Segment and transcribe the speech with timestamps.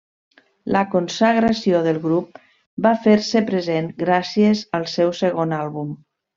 [0.75, 2.41] La consagració del grup
[2.87, 5.97] va fer-se present gràcies al seu segon àlbum.